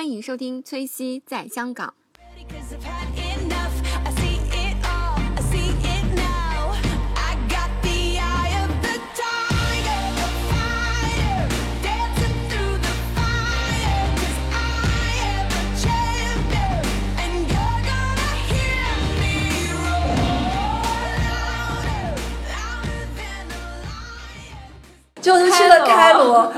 [0.00, 1.92] 欢迎收听崔西在香港，
[25.20, 26.50] 就是去了开罗。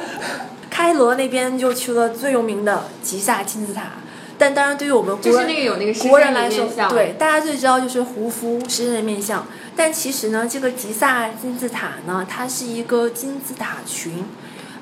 [0.82, 3.92] 开罗那边就去了最有名的吉萨金字塔。
[4.36, 9.46] 但当然，对于我们国就是那个有那个狮身国人来说人面，像对大家最知道就是胡夫狮身人面像。
[9.76, 14.24] 但其实呢，这个吉萨金字塔呢，它是一个金字塔群，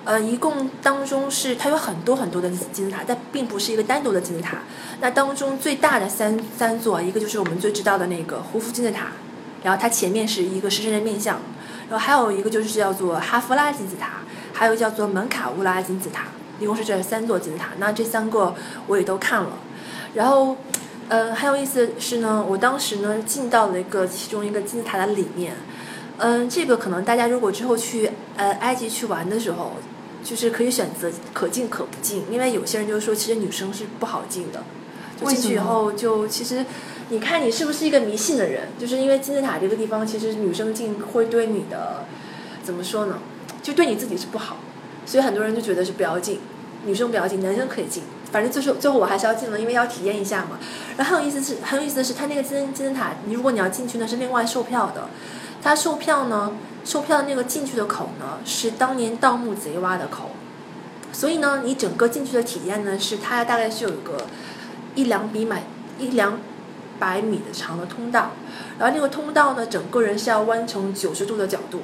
[0.06, 4.62] 呃，一共当中是它有很多很多的金字塔，但并不是一个单独的金字塔。
[5.02, 9.09] 那当中最大的三三座，一个就是我们最知道的那个胡夫金字塔，
[9.62, 11.38] 然后它前面是一个狮身人面像，
[11.90, 16.24] 然后还有一个就是叫做哈夫拉金字塔，还有叫做门卡乌拉金字塔，
[16.59, 17.70] 一共是这三座金字塔。
[17.79, 18.54] 那这三个
[18.87, 19.51] 我也都看了，
[20.15, 20.57] 然后，
[21.09, 25.57] 呃，很有意思的是呢，我当时呢进到了一个其中一个金字塔的里面，
[26.18, 29.73] 嗯、这个可能大家如果之后去呃埃及去玩的时候，
[30.23, 34.62] 就是可以选择可进可不进，因为有些人就说其实女生是不好进的，
[35.20, 36.64] 就进去以后就其实。
[37.12, 38.68] 你看你是不是一个迷信的人？
[38.79, 42.04] 就是因为金字塔这个地方，其实女生进会对你的
[42.62, 43.18] 怎么说呢？
[43.63, 44.57] 就对你自己是不好，
[45.05, 46.41] 所以很多人就觉得是不要进，
[46.85, 48.03] 女生不要进，男生可以进。
[48.33, 50.59] 反正最后最后我还是要进了，因为要体验一下嘛。
[50.97, 55.09] 然后很有意思是，很有意思的是，它那个金金字塔，你如果你要进去呢，是另外售票的。
[55.63, 56.53] 它售票呢，
[56.85, 60.31] 售票的那个进去的口呢，是当年盗墓贼挖的口。
[61.13, 64.27] 所以呢，你整个进去的体验呢，是它大概是有一个
[64.94, 65.65] 一两米买
[65.99, 66.38] 一两
[67.00, 68.31] 百米的长的通道，
[68.78, 71.81] 然后那个通道呢，整个人是要弯成九十度的角度，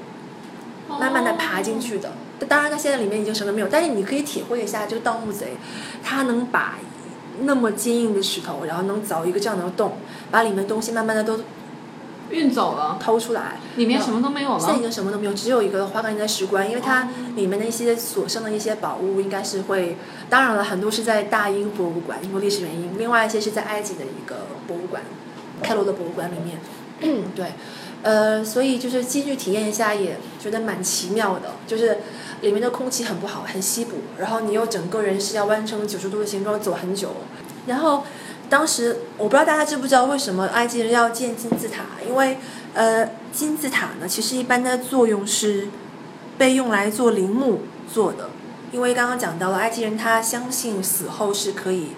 [0.88, 2.12] 慢慢的爬进去的。
[2.48, 5.56] 当然，它现在里面已经什么都没有，但是你可以体会一下这个盗墓贼，
[6.04, 6.74] 他能把
[7.40, 9.96] 那么坚硬的石头，然后能凿一个这样的洞，
[10.30, 11.40] 把里面东西慢慢的都
[12.30, 13.56] 运走了，偷出来。
[13.76, 14.82] 里面什么都没有了现在已。
[14.82, 19.96] 经什么都没有，只有一个花岗岩的石棺，因为它里面的一些所剩的一些宝物应该是会，
[20.28, 25.02] 当然了，很多是在大英博物馆，因为历史原因，另外一些是在埃及的一个博物馆，
[25.62, 26.58] 开罗的博物馆里面。
[27.36, 27.52] 对，
[28.06, 31.98] 呃，所以就是进去体验一下，也觉得蛮奇妙的，就是
[32.40, 37.08] 里面的空气很不好，很稀薄，然后你又整个人是要弯成九十度的形状走很久，
[37.66, 38.04] 然后
[38.48, 42.38] 当时我不知道大家知不知道为什么埃及人要建金字塔，因为
[42.74, 45.66] 呃金字塔呢，其实一般的作用是
[46.38, 47.62] 被用来做陵墓
[47.92, 48.30] 做的，
[48.70, 51.88] 因为刚刚讲到了埃及人他相信死后是可以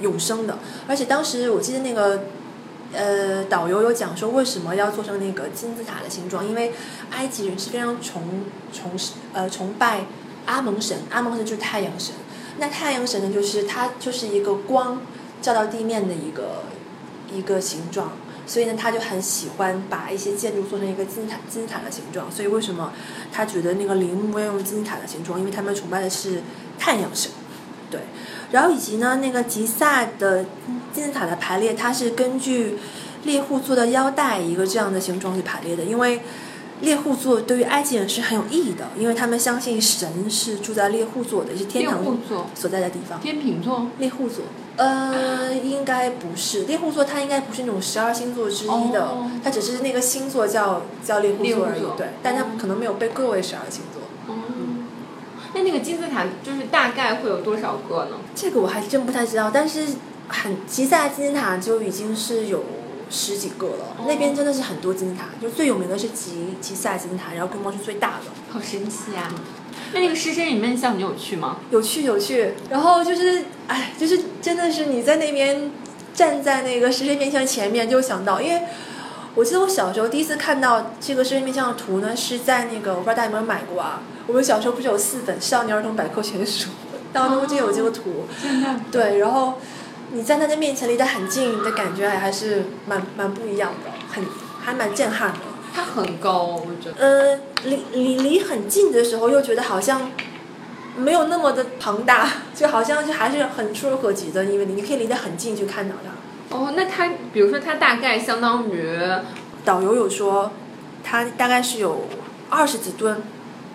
[0.00, 2.22] 永生的，而且当时我记得那个。
[2.92, 6.72] 呃，导游有讲说为什么要做成那个金字塔的形状，因为
[7.10, 8.92] 埃及人是非常崇崇
[9.32, 10.06] 呃崇拜
[10.46, 12.14] 阿蒙神，阿蒙神就是太阳神。
[12.58, 15.00] 那太阳神呢，就是它就是一个光
[15.40, 16.64] 照到地面的一个
[17.32, 18.12] 一个形状，
[18.46, 22.30] 所以呢，他就很喜欢把一些建筑做成一个金字塔金字塔的形状。
[22.30, 22.92] 所以为什么
[23.32, 25.38] 他觉得那个陵墓要用金字塔的形状？
[25.38, 26.42] 因为他们崇拜的是
[26.78, 27.30] 太阳神，
[27.90, 28.00] 对。
[28.52, 30.44] 然后以及呢，那个吉萨的
[30.92, 32.78] 金字塔的排列，它是根据
[33.24, 36.20] 猎户座的腰带一个这样的形状去排列的，因为
[36.80, 43.20] 猎户座对于埃及人是很有意义的，因为他们相信神是住在猎户座的，是天堂座、所在的地方。
[43.20, 44.44] 天秤座，猎户座，
[44.76, 54.02] 呃，应该不是猎户座，它应该不是那种十二星座之一的，哦它只是那个星座叫叫猎户座而已对，但它可能没有被归为十二星座。
[54.28, 54.59] 嗯，
[55.60, 58.16] 那那个金字塔就是大概会有多少个呢？
[58.34, 59.86] 这个我还真不太知道，但是
[60.28, 62.64] 很吉萨金字塔就已经是有
[63.10, 68.24] 十几个了，那边真的是很多金字塔，就最有名的是吉吉萨金字塔，然后规模是最大的。
[68.50, 69.32] 好神奇啊！
[69.92, 71.58] 那那个狮身人面像你有去吗？
[71.70, 75.70] 有去有去，然后就是，哎，就是真的是你在那边
[76.14, 78.62] 站在那个狮身面像前面，就想到，因为
[79.34, 84.02] 我记得我小时候第一次看到这个狮身面像的图呢，是在那个我不知道大家有没有买过啊？
[84.26, 86.70] 我们小时候不是有四本少年儿童百科全书，
[87.12, 88.26] 当中就有这个图？
[88.90, 89.54] 对，然后
[90.12, 94.24] 你站在那面前离得很近，的感觉还是蛮蛮不一样的，很
[94.60, 95.38] 还蛮震撼的。
[95.72, 96.94] 它很高，我觉得。
[96.98, 100.10] 呃，离离离很近的时候，又觉得好像
[100.96, 106.10] 没有那么的庞大，就好像就还是很触手可及的，因为你可以离得很近去看到它。
[106.50, 108.98] 哦，那它比如说它大概相当于
[109.64, 110.50] 导游有说，
[111.02, 112.08] 它大概是有
[112.48, 113.22] 二十几吨、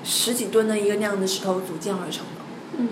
[0.04, 2.42] 十几吨的一个那样的石头组建而成的。
[2.77, 2.88] 嗯，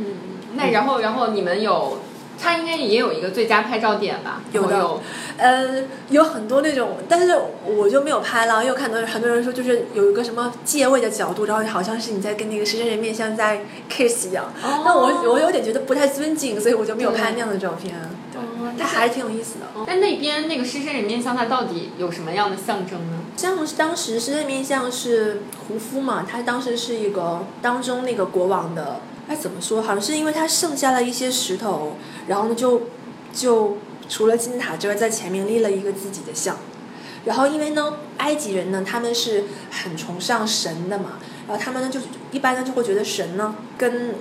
[0.55, 1.99] 那然后然后你们有
[2.39, 4.41] 它应该也有一个最佳拍照点吧？
[4.53, 5.01] 有的有
[5.37, 14.45] 呃，有很多那种，但是我就没有拍了，因为看到很多人说，就是有一个什么借位的角度，然后好像是你在跟那个狮身人面像在 kiss 一样。
[14.63, 17.93] 哦那我我有点觉得不太尊敬，所以我就没有拍那样的照片。
[18.39, 19.65] 哦它还是挺有意思的。
[19.87, 23.19] 那那边那个狮身人面像它到底有什么样的象征呢？
[23.35, 29.81] 像是当时狮身人面像是胡夫嘛，他当时是一个当中那个国王的，哎怎么说？
[29.81, 31.95] 好像是因为他剩下了一些石头，
[32.27, 32.83] 然后呢就
[33.33, 33.77] 就
[34.07, 36.57] 除了金字塔之外，在前面立了一个自己的像。
[37.25, 41.99] 然后因为呢，埃及人呢他们是很崇尚神的嘛，然后他们呢就
[42.31, 44.15] 一般呢就会觉得神呢跟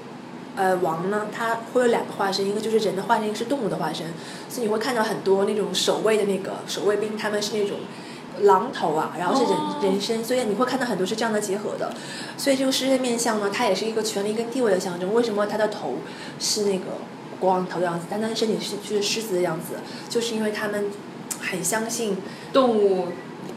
[0.57, 4.07] 呃王呢，他会有两个化身，一个就是人的化身，一个是动物的化身，
[4.49, 7.79] 所以你会看到很多那种守卫的那个守卫兵，他们是那种
[8.41, 11.93] 狼头啊，然后是人、哦人身，所以你会看到很多是这样的结合的。
[12.37, 15.13] 所以这个狮身面相呢，它也是一个权力跟地位的象征。
[15.15, 15.95] 为什么它的头
[16.39, 16.85] 是那个
[17.41, 19.75] 国王头的样子，但它的身体是就是狮子的样子？
[20.09, 20.91] 就是因为他们
[21.41, 22.17] 很相信，
[22.53, 23.09] 动物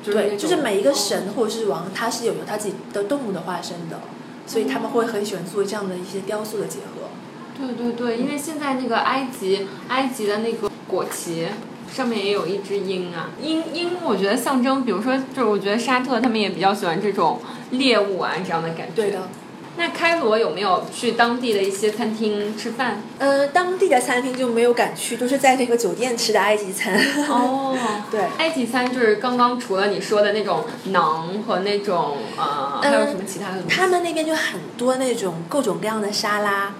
[0.04, 4.00] 对，就是每一个哦神或者是王，他是有有他自己的动物的化身的，
[4.46, 7.10] 所以他们会很喜欢做这样的一些雕塑的结合。
[7.58, 11.48] 对对对，因为现在那个埃及，埃及的那个国旗
[11.92, 17.40] 上面也有一只鹰啊，鹰鹰，我觉得象征，比如说，就是我觉得沙特他们也比较喜欢这种
[17.72, 18.94] 猎物啊这样的感觉。
[18.96, 19.30] 对的。
[19.77, 23.01] 那开罗有没有去当地的一些餐厅吃饭？
[23.19, 26.98] 呃，当地的餐厅就没有敢去，都是在那个酒店吃的埃及餐。
[27.30, 27.75] 哦，
[28.10, 28.22] 对。
[28.38, 33.75] 埃及餐就是刚刚除了你说的那种馕和那种呃，还有什么其他的东西？
[33.75, 36.74] 他们那边就很多那种各种各样的沙拉，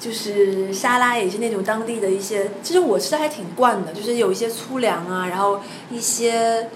[0.00, 5.60] 就是沙拉也是那种当地的一些，其实我吃的还挺惯的，就是有一些粗粮啊，然后
[5.90, 6.68] 一些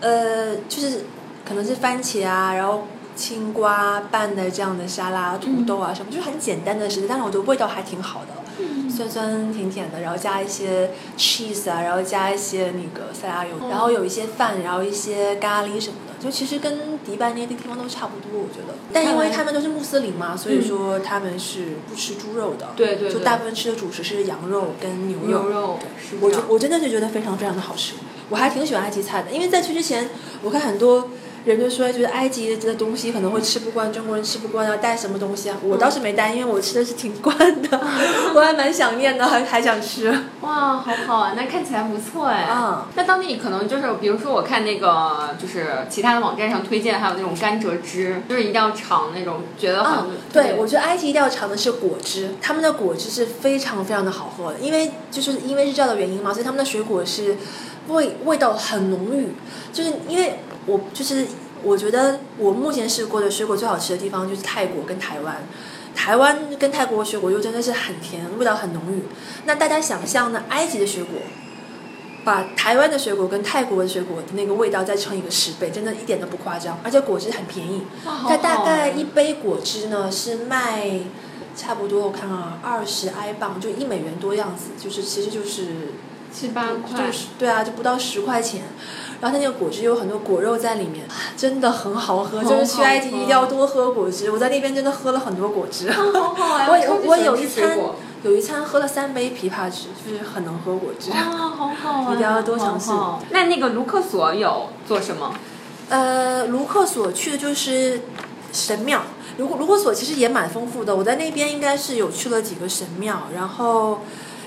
[0.00, 1.04] 呃，就是
[1.48, 2.86] 可能是番茄啊，然后
[3.22, 8.42] 青瓜拌的这样的沙拉、土豆啊什么，就是很简单的食材，但是我觉得味道还挺好的。
[8.90, 18.74] 酸酸甜甜的，然后加一些 cheese 啊，然后加一些那个沙拉油，然后有一些饭，然后一些咖喱什么的，就其实跟迪拜那些地方都差不多，我觉得。
[18.92, 23.12] 但因为他们都是穆斯林嘛，所以说他们是不吃猪肉的，对对对。
[23.12, 25.26] 就大部分吃的主食是羊肉跟牛肉。
[25.26, 25.78] 牛肉
[26.20, 27.94] 我就我真的是觉得非常非常的好吃，
[28.28, 30.10] 我还挺喜欢埃及菜的，因为在去之前，
[30.42, 31.08] 我看很多
[31.44, 35.56] 人就说觉得埃及的东西可能会吃不惯，中国人吃不惯，要带什么东西啊？
[35.62, 37.80] 我倒是没带，因为我吃的是挺惯的，
[38.34, 40.10] 我还蛮想念的，还 还想吃。
[40.40, 42.48] 哇，好好啊，那看起来不错哎。
[42.50, 57.36] 嗯那当地可能就是，比如说我看那个，就是其他的网站上推荐，还有那种甘蔗汁，就是一定要尝那种，觉得啊很、，对，我觉得埃及一定要尝的是果汁，他们的果汁是非常非常的好喝的，因为就是因为日照的原因嘛，所以他们的水果是
[57.88, 59.28] 味味道很浓郁，
[59.72, 61.26] 就是因为我就是
[61.62, 65.36] 我觉得我目前试过的水果最好吃的地方就是泰国跟台湾。
[65.94, 69.02] 台湾跟泰国的水果又真的是很甜，味道很浓郁。
[69.44, 71.20] 那大家想象呢，埃及的水果，
[72.24, 77.82] 把台湾的水果跟泰国的水果的那个味道再乘以个十倍，真的一点都不夸张，而且果汁很便宜。
[78.04, 81.00] 它大概一杯果汁呢是卖
[81.54, 85.92] 差不多我看啊二十埃镑，就一美元多样子，就是其实就是
[86.32, 88.62] 七八块，就是对啊，就不到十块钱。
[89.22, 92.40] 然后它那个果汁有很多果肉在里面，真的很好喝。
[92.40, 94.28] 很就是去埃及一定要多喝果汁。
[94.32, 95.92] 我在那边真的喝了很多果汁。
[95.92, 97.78] 好好啊， 我我有一餐
[98.24, 101.12] 有一餐喝了三杯枇杷汁，就是很能喝果汁。
[101.12, 102.90] 哇，好好啊， 一定要多尝试
[103.30, 105.32] 那那个卢克索有做什么？
[105.88, 108.00] 呃，卢克索去的就是
[108.52, 109.02] 神庙。
[109.38, 114.00] 卢卢克索其实也蛮丰富的，我在那边应该是有去了几个神庙，然后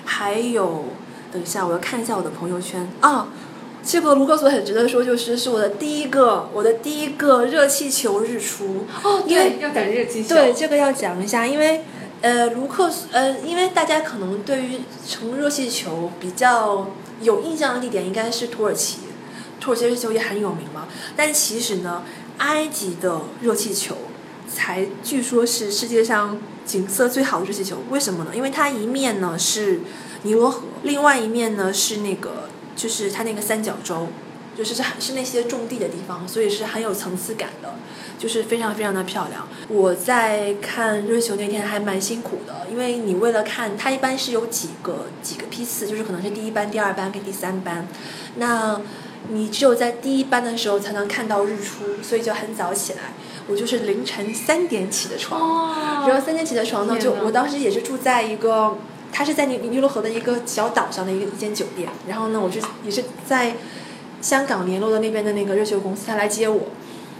[0.03, 0.83] 还有，
[1.31, 3.27] 等一下我要看一下我的朋友圈啊。
[3.85, 8.85] 这个卢克索很值得说，就是是我的第一个，我的第一个热气球日出。
[9.03, 11.83] 哦，因为要讲热气球，对，这个要讲一下，因为
[12.21, 16.87] 呃，卢克索呃，因为大家可能对于乘热气球比较
[17.21, 19.01] 有印象的地点应该是土耳其，
[19.61, 20.87] 土耳其热气球也很有名嘛。
[21.15, 22.01] 但其实呢，
[22.39, 23.95] 埃及的热气球
[24.51, 27.77] 才据说是世界上景色最好的热气球。
[27.91, 28.31] 为什么呢？
[28.33, 29.81] 因为它一面呢是
[30.23, 34.07] 尼罗河，另外一面呢是那个就是它那个三角洲。
[34.57, 37.73] 就是是是那些种地的地方，所以是很有层次感的，
[38.17, 39.45] 就是非常非常的漂亮。
[39.67, 47.85] 我在看热球那天还蛮辛苦的，因为你为了看，它一般是有几个几个批次，就是可能是第一班、第二班跟第三班，
[48.37, 48.79] 那
[49.27, 52.99] 你只有在第一班的时候才能看到日出，所以就很早起来。
[53.49, 58.77] 我就是凌晨三点起的床，哦，然后三点起的床呢，就我当时也是住在一个，
[59.17, 63.55] 它是在尼尼罗河的一个小岛上的一个一间酒店，然后呢，我是也是在
[64.21, 66.63] 香港联络的那边的那个热球公司，他来接我。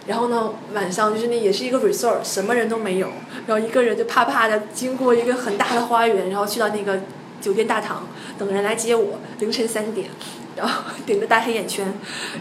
[0.06, 3.08] 然后呢，晚上就是那也是一个 resort，什么人都没有，
[3.48, 7.00] 然后一个人就怕怕的经过一个很大的花园，然后去到那个
[7.40, 8.06] 酒店大堂
[8.38, 10.10] 等人来接我，凌晨三点，
[10.58, 11.94] 然后顶着大黑眼圈，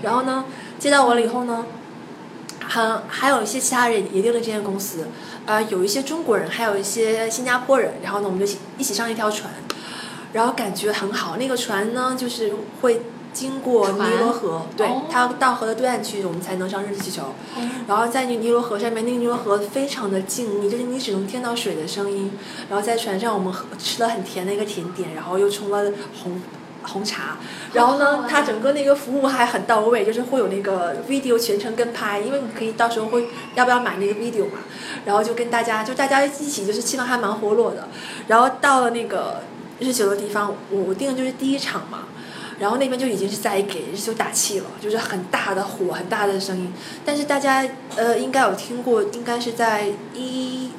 [0.03, 0.47] 然后呢
[0.81, 1.65] 接到我了以后呢，
[2.61, 5.07] 还还有一些其他人也订了这间公司，
[5.47, 9.53] 啊、有一些中国人，还有一些新加坡人，然后呢我们就一起上一条船，
[10.33, 13.03] 然后感觉很好，那个船呢就是会。
[13.35, 17.35] 经过尼罗河，对哦，它要到河的对岸去，我们才能上热气球。
[17.89, 22.31] 然后在那尼罗河上面，那个尼罗河非常的静谧，就是你只能听到水的声音。
[22.71, 25.91] 然后在船上，我们吃了很甜的一个甜点，然后又冲了
[26.23, 26.41] 红
[26.85, 27.37] 红茶。
[27.73, 34.59] 然后呢好，它整个那个服务还很到位，就是会有那个 video 全程跟拍，因为你可以到时候会要不要买那个 video 嘛。
[35.05, 37.89] 然后就跟大家就大家一起就是气氛还蛮活络的。
[38.29, 39.43] 然后到了那个
[39.81, 42.05] 日久的地方，我我订的就是第一场嘛。
[42.61, 46.73] 然后那边就已经是在给日久打气了，就是很大的火，很大的声音。
[47.05, 50.71] 但是大家呃应该有听过，应该是在一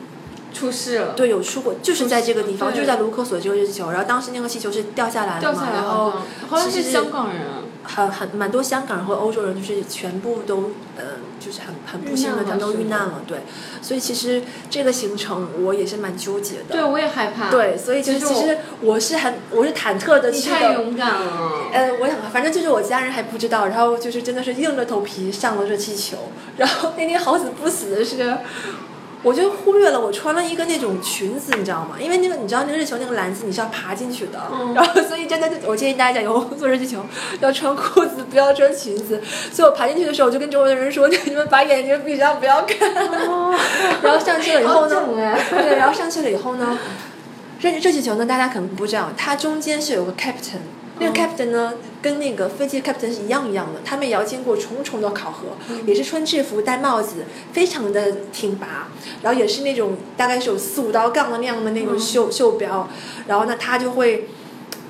[0.56, 3.92] 出事了，对有出过，就是在这个地方，就是在卢克索这个日球。
[3.92, 6.14] 然后当时那个气球是掉下来了嘛，然后，
[6.48, 7.42] 好像是香港人，
[7.84, 11.04] 很很蛮多香港人和欧洲人，就是全部都呃，
[11.40, 13.22] 就是很很不幸的，遇难了他都遇难了。
[13.28, 13.40] 对，
[13.82, 16.64] 所以其实这个行程我也是蛮纠结的。
[16.72, 20.56] 对我也害怕，，对，所以其实其实我是很我是忐忑的你去的。
[20.56, 26.18] 太勇敢了，呃，我想，反正就是我家人还不知道，然后就是真的是硬着头皮上了热气球，
[26.58, 28.38] 然后那天好死不死的是，
[29.26, 31.98] 我就忽略了我穿了一个那种裙子，你知道吗？
[32.00, 37.04] 因为那个你知道那个热球那个篮子你是要爬进去的，嗯然后所以真的我建议大家以后做热气球
[37.40, 39.20] 要穿裤子，不要穿裙子。
[39.52, 42.94] 所以我爬进去的时候，我就跟周围的人说：“你们把眼睛闭上，不要看。”
[44.04, 45.04] 然后上去了以后呢
[45.50, 46.78] 对，然后上去了以后呢，
[47.60, 50.62] 热热气球呢，大家可能不知道，它中间是有个 captain。
[51.00, 55.50] 那个 captain 呢，跟那个飞机 captain 是一样一样的，他们也要经过重重的考核，
[55.86, 58.88] 也是穿制服、戴帽子，非常的挺拔，
[59.22, 62.88] 然后也是那种大概是有四五道杠的那样的那种袖、袖标，
[63.28, 64.30] 然后呢，他就会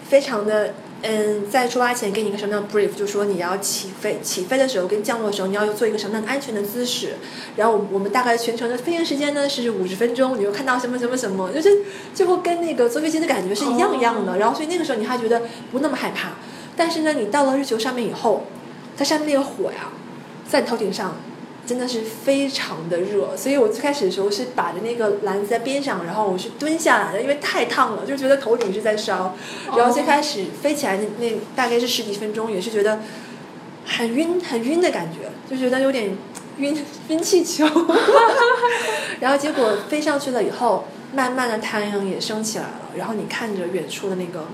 [0.07, 0.75] 非常的
[1.07, 7.17] 嗯，在出发前给你一个什么样的 brief，就说你要起飞，起飞的时候跟降落的时候你要做一个什么样的安全的姿势，
[7.55, 11.69] 然后我们大概全程的飞行时间呢是五十分钟，你就看到什么什么什么，就是
[12.13, 16.31] 最后跟那个坐飞机的感觉是一样一样的，然后所以那个时候你还觉得不那么害怕，
[16.75, 18.47] 但是呢，你到了日球上面以后，
[18.97, 19.91] 它上面那个火呀，
[20.49, 21.15] 在你头顶上。
[21.65, 29.35] 真的是非常的热，所以我最开始的时候是把着那个篮子在边上，然后我是蹲下来的，因为太烫了，就觉得头顶是在烧。
[29.75, 32.99] 然后最开始飞起来那那大概是十几分钟，也是觉得
[33.85, 36.15] 很晕很晕的感觉，就觉得有点
[36.57, 36.77] 晕
[37.09, 37.65] 晕气球。
[39.19, 44.45] 然后结果飞上去了以后，慢慢的太阳也升起来了，然后你看着远处的那个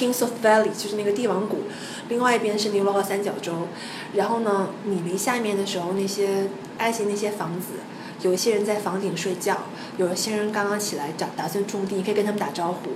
[0.00, 1.64] Kings of Valley，就是那个帝王谷，
[2.08, 3.68] 另外一边是尼罗河三角洲。
[4.14, 7.74] 然后呢，你离下面的时候，那些埃及那些房子，
[8.22, 9.58] 有一些人在房顶睡觉，
[9.98, 12.92] 有一些人刚刚起来打打算种地，你可以跟他们打招呼，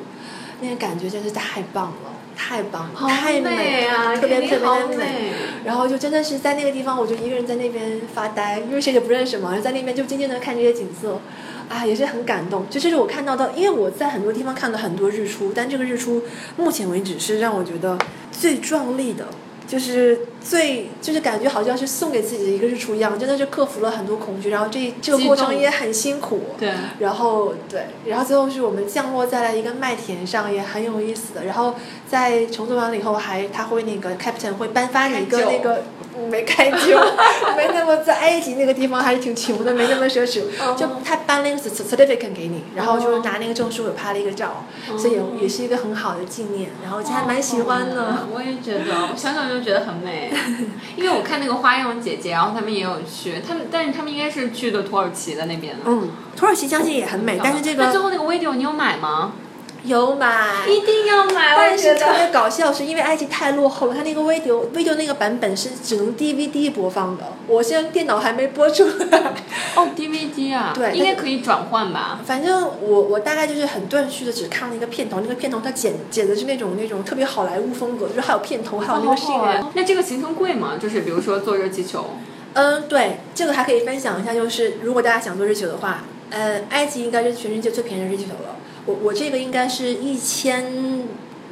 [0.62, 4.96] 那个感觉真是太棒了，太棒了，好太美了，特别特别的美。
[4.96, 5.32] 美。
[5.64, 11.20] 然后就真的是在那个地方，我就一个人在那边发呆，因为谁也不认识嘛，在那边就静静的看这些景色，
[11.68, 12.64] 啊，也是很感动。
[12.68, 16.22] 就这是我看到的，因为我在很多地方看到很多日出，但这个日出
[16.56, 17.98] 目前为止是让我觉得
[18.30, 19.26] 最壮丽的。
[19.66, 31.44] 就是最，就是感觉好像是送给自己的一个日出一样，真的是克服了很多恐惧，然后这这个过程也很辛苦，对，然后对，然后最后是我们降落在了一个麦田上，也很有意思的。
[31.44, 31.74] 然后
[32.06, 35.82] 在乘坐完了以后还，他会那个 captain 会颁发你一个那个
[36.16, 37.00] 嗯没开酒，
[37.56, 44.66] 没那么在埃及那个地方还是挺穷的，没那么奢侈，哦就他颁了一个 cer- certificate 给你，然后就是拿那个证书也拍了一个照，
[44.98, 48.26] 所以也是一个很好的纪念，然后还蛮喜欢的。
[48.32, 50.32] 我也觉得，我想想就觉得很美。
[50.96, 55.82] 因为我看那个花样姐姐，然后他们也有去，他们但是他们应该是去的土耳其的那边的。
[55.86, 59.32] 嗯，土耳其相信也很美，但是这个那最后那个 video 你有买吗？
[59.84, 60.66] 有买。
[60.66, 69.34] 一定要买，但是特别搞笑，是因为埃及太落后了，它那个 video video 那个版本是只能 DVD 播放的，我现在电脑还没播出来。
[69.76, 72.20] 哦，DVD 啊，对应该可以转换吧？
[72.24, 79.60] 反正我我大概就是很断续的只看了一个片头，那个片头它剪剪的是那种那种特别好莱坞风格，就是还有片头，还有那个新人。
[79.60, 80.74] 哦那这个行程贵吗？
[80.80, 82.10] 就是比如说坐热气球，
[82.54, 88.56] 嗯，对，这个还可以分享一下，就是如果大家想坐热气球的话，呃，埃及应该是全世界最便宜的热气球了。
[88.86, 90.64] 我我这个应该是一千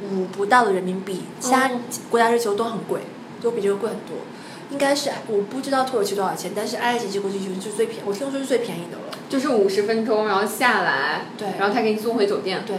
[0.01, 3.01] 五不到的人民币，其他哦国家日球都很贵，
[3.41, 4.17] 都比这个贵很多。
[4.71, 9.03] 应该是我不知道土耳其多少钱，但是埃及这个日球是最便，我听说是最便宜的了。
[9.29, 12.63] 就是五十分钟，然后下来，对然后他给你送回酒店。
[12.65, 12.77] 对，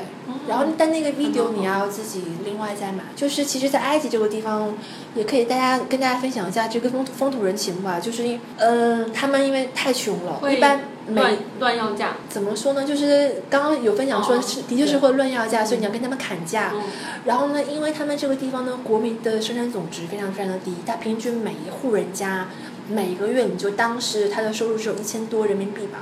[0.49, 3.04] 然后，但那个 video 你要自己另外再买。
[3.14, 4.75] 就是其实，在埃及这个地方，
[5.14, 7.99] 也可以大家跟大家分享一下这个风风土人情吧。
[8.00, 12.16] 就是因，嗯、他们因为太穷了，一般乱乱要价。
[12.28, 12.84] 怎么说呢？
[12.84, 16.73] 就是刚刚有分享说哦是，的确是会乱要价，所以你要跟他们砍价。
[16.75, 16.82] 嗯
[17.25, 22.49] 然后呢，因为他们这个地方呢，国民的生产总值非常非常的低，它平均每一户人家
[22.88, 26.00] 每个月你就当时他的收入只有一千多人民币吧。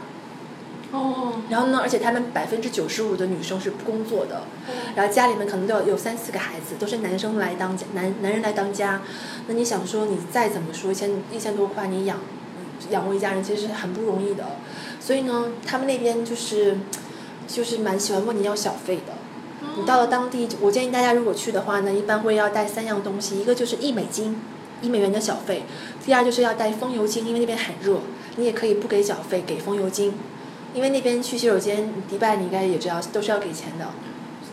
[0.91, 4.43] 哦，然后呢，而且他们百分之九十五的女生是不工作的，
[4.97, 9.01] 然后家里面可能都有有三四个孩子，都是男生来当家，男男人来当家。
[9.47, 12.19] 那你想说，你再怎么说一千一千多块，你养
[12.91, 14.45] 养活一家人其实是很不容易的。
[15.01, 16.79] 所以呢，他们那边就是
[17.47, 19.15] 就是蛮喜欢问你要小费的。
[19.77, 24.37] 你到了当地，我建议大家如果去的话呢，一般会要带三样东西，一个就是一美金，
[24.83, 25.63] 一美元的小费；
[26.05, 28.01] 第二就是要带风油精，因为那边很热，
[28.37, 30.15] 你也可以不给小费，给风油精，
[30.75, 33.87] 因为那边去洗手间，迪拜你应该也知道都是要给钱的。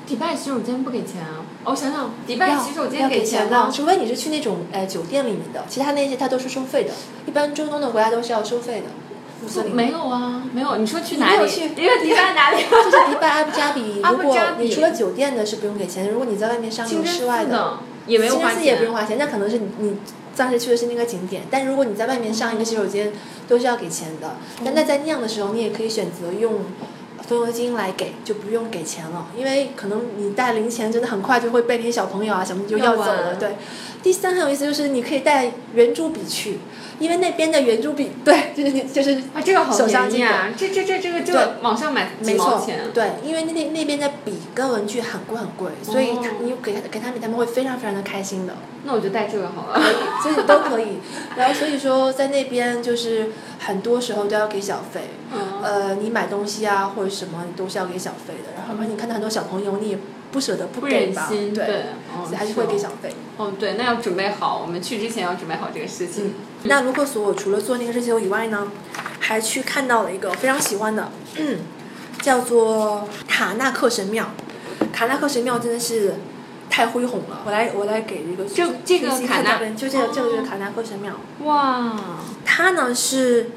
[0.10, 1.46] 迪拜洗手间不给钱啊？
[1.66, 6.89] 我想想，迪拜洗手间要给钱的，除非你是去那种呃酒店里面的，其他那些它都是收费的。
[7.28, 8.88] 一般中东的国家都是要收费的。
[9.72, 10.78] 没有啊，没有。
[10.78, 11.48] 你说去哪里？
[11.48, 12.58] 去因为迪拜哪里？
[12.68, 18.94] 就是迪拜阿布扎比， 阿如果布扎比你除了酒店的是不用给钱的，如果你在外面上那清真种室外的也没有花清真寺也不用。
[18.94, 19.98] 花钱，那可能是你你
[20.36, 23.13] 当时去的是那个景点，但如果你在外面上一个洗手间，
[23.48, 24.38] 都是要给钱的。
[24.66, 26.56] 但那在那样的时候，你也可以选择用
[27.29, 33.36] 风油精来给，就不用给钱了，因为可能你带零钱真的很快就会被那些小朋友啊什么就要走了。
[33.36, 33.55] 对，
[34.01, 36.60] 第三很有意思就是你可以带圆珠笔去，
[37.00, 40.48] 因为那边的圆珠笔， 对，就是你就是啊，这个好便宜啊！
[40.58, 48.53] 这这这这个这对个网上买几没错毛钱？，对，因为那那那边的笔跟文具很贵很贵，所以你给他给他们，他们会非常非常的开心的。
[48.86, 49.82] 那我就带这个好了。
[50.24, 51.00] 所以都可以。
[51.36, 53.29] 然后所以说在那边就是
[53.60, 55.01] 很多时候都要给小费，
[55.34, 58.53] 嗯呃，你买东西啊或者什么你都是要给小费的。
[58.56, 59.98] 然后你看到很多小朋友，你也
[60.31, 61.27] 不舍得不不给吧？
[61.31, 61.65] 忍心，对，
[62.13, 63.15] 哦所以还是会给哦小费。
[63.38, 66.33] 哦，对，那要准备好，我们去之前要准备好这个事情。
[66.63, 68.71] 那卢克索除了做那个热气球以外呢，
[69.19, 71.59] 还去看到了一个非常喜欢的，嗯，
[72.21, 74.31] 叫做卡纳克神庙。
[74.93, 76.15] 卡纳克神庙真的是
[76.69, 77.41] 太恢宏了。
[77.45, 81.13] 我来我来给一个就这个卡纳就这个这个就是哦卡纳克神庙。
[81.45, 81.98] 哇，
[82.45, 83.51] 它呢是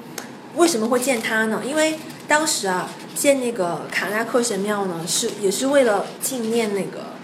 [0.55, 1.63] 为什么会建它呢？
[1.67, 7.15] 因为当时啊建那个卡纳克神庙呢是也是为了纪念那个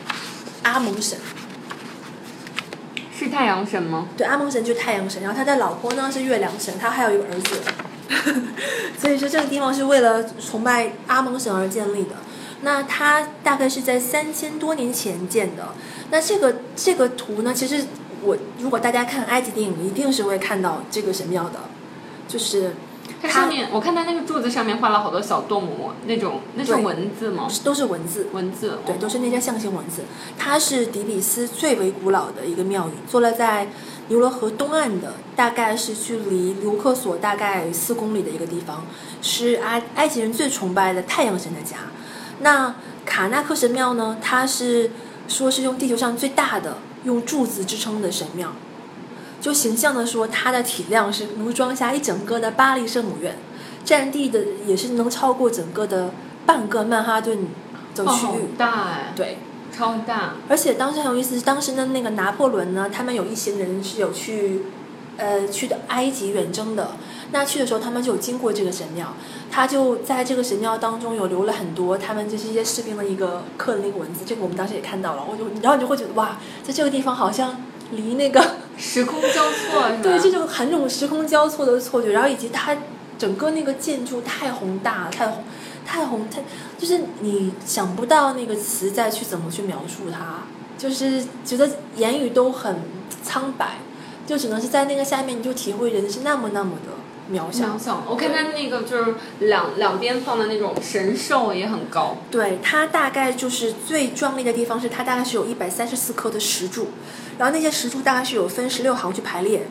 [0.62, 1.18] 阿蒙神。
[3.16, 4.09] 是太阳神吗？
[4.16, 7.61] 对，阿蒙神就是太阳神，然后他的老婆呢是月亮神，他还有一个儿子，
[8.96, 12.16] 所以说这个地方是为了崇拜阿蒙神而建立的。
[12.62, 15.68] 那它大概是在三千多年前建的。
[16.11, 17.85] 那这个这个图呢，其实
[18.22, 21.61] 我如果大家看埃及电影，一定是会看到这个神庙的，
[22.27, 22.74] 就是
[23.21, 27.49] 它上面我看它那个柱子上面画了好多小动物，那种那是文字吗？
[27.64, 30.03] 都是文字，文字，对，哦都是那些象形文字。
[30.38, 33.68] 它是底比斯最为古老的一个庙宇，坐落在
[34.09, 38.85] 尼罗河东岸的，大概是距离卢克索大概四公里的一个地方，
[39.21, 41.77] 是埃埃及人最崇拜的太阳神的家。
[42.40, 44.16] 那卡纳克神庙呢？
[44.23, 44.90] 它是
[45.27, 48.53] 说是用地球上最大的用柱子支撑的神庙，
[49.40, 53.37] 就形象的说，它的体量是能装下一整个的巴黎圣母院，
[53.85, 56.11] 占地的也是能超过整个的
[56.44, 57.46] 半个曼哈顿
[57.94, 58.57] 的区域。
[58.57, 59.38] 大哎，对，
[59.72, 64.62] 超大，而且当时很有意思，当时的那个拿破仑呢，他们有一行人是有去，
[65.16, 66.92] 呃，去的埃及远征的。
[67.31, 69.14] 那去的时候，他们就有经过这个神庙，
[69.51, 75.22] 他就在这个神庙当中有留了很多他们就是一些士兵的一个刻的那个文字，这个我们当时也看到了。
[75.31, 77.61] 我就然后你就会觉得哇，在这个地方好像
[77.92, 78.44] 离那个
[78.79, 79.90] 时空交错？
[80.03, 82.77] 对这种很这种时空交错的错觉，然后以及它
[83.18, 85.44] 整个那个建筑太宏大了，太宏
[85.85, 86.42] 太宏太
[86.79, 90.44] 就是你想不到那个词再去怎么去描述它，
[90.77, 92.77] 就是觉得言语都很
[93.22, 93.79] 苍白，
[94.27, 97.66] 就只能是在那个下面你就体会人是那么那么的渺小。
[97.66, 98.05] 渺小。
[98.09, 106.88] 我看它那个就是两两边放的那种神兽也很高，对，它大概就是最壮丽的地方是它大概是有一百三十四颗的石柱，
[107.38, 109.66] 然后那些石柱大概是有分十六行去排列，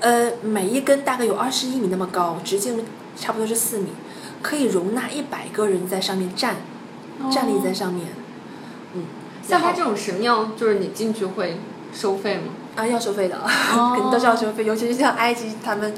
[0.00, 2.84] 呃，每一根大概有二十一米那么高，直径
[3.16, 3.88] 差不多是四米，
[4.42, 6.56] 可以容纳一百个人在上面站，
[7.32, 8.08] 站立在上面。
[8.94, 9.04] 嗯，
[9.42, 11.58] 像它这种神庙，就是你进去会
[11.92, 12.52] 收费吗？
[12.76, 15.92] 啊要收费的，哦 肯定都是要收费，尤其是像埃及他们。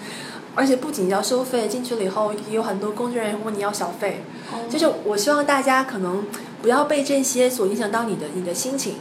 [0.57, 4.25] 而且不仅要收费，进去了以后也有很多工作人员问你要小费，
[4.69, 6.25] 就是我希望大家可能
[6.61, 8.97] 不要被这些所影响到你的你的心情，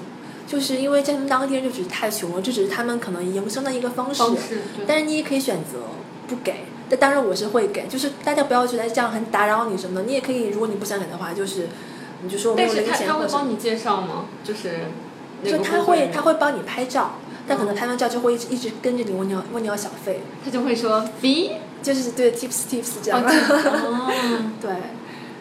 [0.50, 4.24] 就是因为在他们当地人就只是太穷了，这只是他们可能营生的一个方式。
[4.24, 4.86] 方式对。
[4.88, 5.78] 但是你也可以选择
[6.28, 11.68] 不给，但当然我是会给，就是大家不要觉得这样很打扰你什么的，你也可以，如果你不想给的话，就是
[12.24, 14.26] 你就说我们但是他有零钱或者他会帮你介绍吗？
[14.44, 14.80] 就是
[15.46, 23.22] 就他会他会帮你拍照，但可能拍完照就会一直一直跟着你问你要问你要小费，他就会说 fee 就是对 tips tips 这样。
[23.24, 24.72] 哦，对，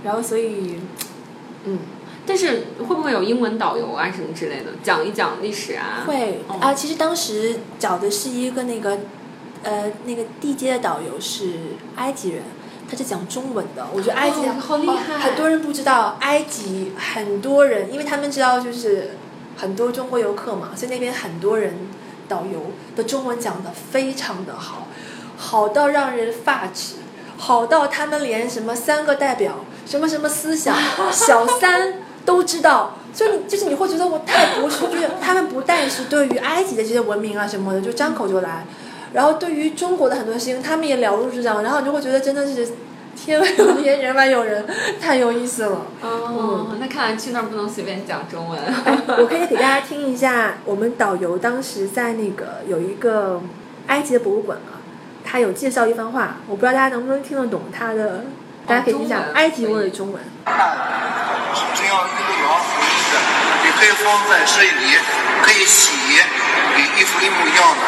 [0.04, 0.78] 然后所以，
[1.64, 1.78] 嗯，
[2.28, 6.04] 但是会不会有英文导游啊什么之类的，讲一讲历史啊？
[6.04, 8.98] 哦会啊，其实当时找的是一个那个，
[9.62, 11.54] 呃，那个地接的导游是
[11.96, 12.42] 埃及人，
[12.86, 13.86] 他是讲中文的。
[13.94, 19.16] 我觉得埃及、哦好厉害很多人不知道埃及很多人，因为他们知道就是
[19.56, 21.74] 很多中国游客嘛，所以那边很多人
[22.28, 24.88] 导游的中文讲的非常的好，
[25.38, 26.96] 好到让人发指，
[27.38, 30.76] 好到他们连什么三个代表、什么什么思想、
[31.10, 31.94] 小三
[32.28, 32.92] 都知道。
[33.14, 38.64] 所以你就是你会觉得我太不是，就是他们不但是对于埃及的这些文明啊什么的，就张口就来，
[39.14, 42.68] 然后对于中国的很多事情，他们也了如指掌，然后你就会觉得真的是
[43.16, 44.64] 天外有天，人外有人，
[45.00, 45.86] 太有意思了。
[46.02, 48.60] 哦，那看来去那儿不能随便讲中文。
[49.18, 53.40] 我可以给大家听一下，我们导游当时在那个有一个
[53.88, 54.78] 埃及的博物馆啊，
[55.24, 58.26] 他有介绍一番话，我不知道大家能不能听得懂他的，
[58.68, 60.22] 大家可以听一下埃及文的中文。
[63.64, 64.96] 你可以放在水里，
[65.42, 65.90] 可以洗，
[66.76, 67.80] 跟衣服一模一样的。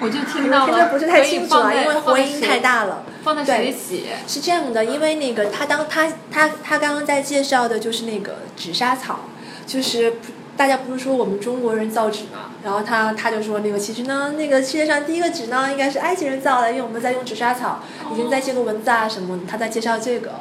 [0.00, 3.02] 我就听到了，听得不是太清楚啊，因为回音太，大了。
[3.24, 4.06] 放在水里洗。
[4.28, 9.28] 是这样的，因为那个他当他他他刚刚在介绍的就是那个纸莎草，
[9.66, 10.14] 就是
[10.58, 17.80] 大家不是说我们中国人造纸嘛，然后他他就说那个其实呢，那个世界上第一个纸呢应该是埃及人造的，因为我们在用纸莎草，
[18.12, 20.32] 已经在记录文字啊什么，他在介绍这个。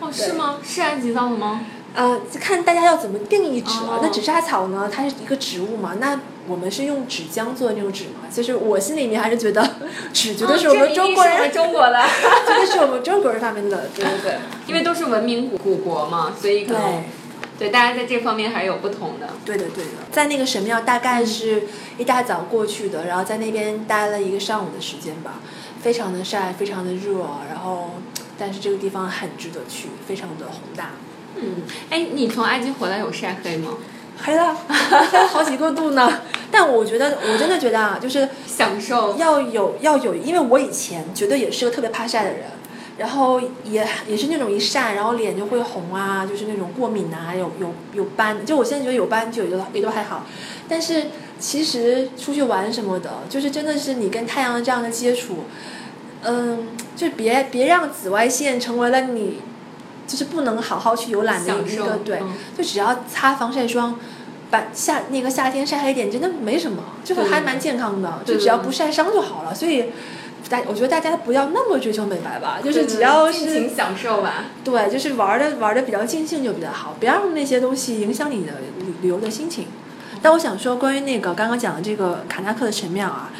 [0.00, 0.56] 哦，是吗？
[0.64, 1.60] 是埃及造的吗？
[1.94, 3.96] 呃，看大家要怎么定义纸了。
[3.96, 9.62] 哦那纸莎草呢，它是一个植物嘛，那我们是用纸浆做的那种纸嘛，就是我心里面还是觉得
[10.12, 11.98] 纸绝对是我们中国人，中国的。
[12.46, 14.38] 绝对是我们中国人发明的，对对对。
[14.66, 17.04] 因为都是文明古古国嘛，所以可能
[17.58, 19.28] 对对大家在这方面还是有不同的。
[19.44, 21.64] 对的，对的，在那个神庙大概是
[21.98, 25.40] 一大早过去的，然后在那边待了一个上午的时间吧，
[25.82, 27.94] 非常的晒，非常的热，然后
[28.38, 30.90] 但是这个地方很值得去，非常的宏大。
[31.36, 33.76] 嗯，哎，你从埃及回来有晒黑吗？
[34.18, 36.22] 黑了，黑了好几个度呢。
[36.50, 42.44] 但我觉得，我真的觉得啊，就是享受要有要有，因为我以前觉得也是个特别怕晒的人，
[42.98, 48.44] 然后也也是那种一晒，然后脸就会红啊，就是那种过敏啊，有有有斑。
[48.44, 50.26] 就我现在觉得有斑就也都也都还好，
[50.68, 51.06] 但是
[51.38, 55.44] 其实出去玩什么的，就是真的是你跟太阳这样的接触，
[56.22, 59.40] 嗯，就别别让紫外线成为了你
[60.06, 63.98] 就是不能好好去游览的一个对嗯，就只要擦防晒霜。
[64.48, 69.52] 把夏那个夏天晒黑点真的没什么，就是还蛮健康的，就只要不晒伤就好了。
[69.52, 69.86] 所以，
[70.48, 74.44] 大我觉得大家不要那么追求美白吧，就是只要尽是情享受吧。
[74.62, 79.66] 对，就是玩的玩的比较尽兴就比较好，不要让那些东西影响你的旅旅游的心情。
[80.22, 83.30] 但我想说，关于那个刚刚讲的这个卡纳克的神庙啊，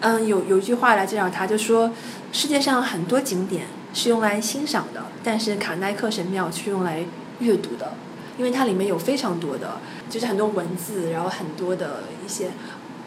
[0.00, 1.90] 嗯，有有一句话来介绍它，就说
[2.32, 7.04] 世界上很多景点是用来欣赏的，但是卡耐克神庙是用来
[7.40, 7.94] 阅读的，
[8.38, 12.50] 因为它里面有非常多的，就是很多文字，然后很多的一些，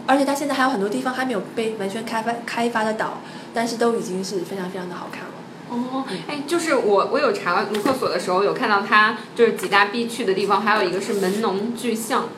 [0.06, 3.20] 而且它现在还有很多地方还没有被完全开发开发的岛，
[3.54, 5.30] 但是都已经是非常非常的好看了。
[5.70, 12.30] 哦，哎，就是我我有查卢克索的时候有看到它就是几大必去的地方，还有一个是门农巨像。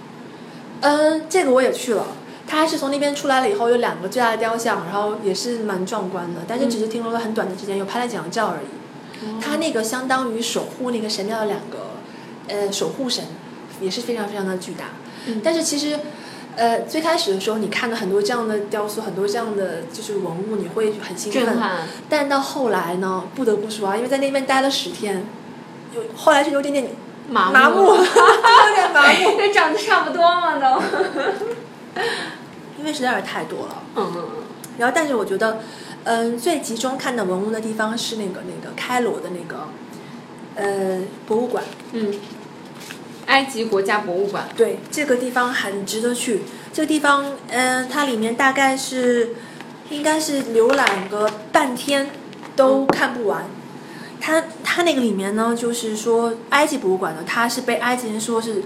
[0.82, 2.08] 嗯，这个我也去了。
[2.48, 9.42] 它是从那边出来了以后，有两个巨大的雕像，然后也是蛮壮观的，但是只是停留了很短的时间，有拍了几张照而已。
[9.42, 11.98] 它那个相当于守护那个神庙的两个，
[12.48, 13.24] 呃，守护神，
[13.82, 14.86] 也是非常非常的巨大。
[15.28, 16.00] 嗯但是其实，
[16.56, 21.58] 呃，最开始的时候，你看到很多这样的雕塑，很多这样的就是文物，你会很兴奋。
[22.10, 25.26] 但到后来呢，不得不说啊，因为在那边待了十天，
[25.94, 26.88] 有后来是有点点
[27.30, 28.04] 麻麻木， 有
[28.76, 29.36] 点麻木。
[29.38, 30.82] 那长得差不多嘛都。
[32.78, 33.84] 因为实在是太多了。
[33.96, 34.44] 嗯嗯嗯
[34.78, 35.60] 然后，但是我觉得，
[36.04, 39.68] 嗯，最集中看的文物的地方是那个那个开罗的那个，
[40.56, 41.64] 呃，博物馆。
[41.94, 42.14] 嗯，
[43.28, 44.48] 埃及国家博物馆。
[44.56, 46.42] 对，这个地方很值得去。
[46.72, 49.36] 这个地方，嗯，它里面大概是，
[49.90, 52.10] 应该是浏览个半天
[52.56, 53.46] 都看不完。
[54.20, 58.64] 它它那个里面呢，就是说埃及博物馆呢，它是被埃及人说是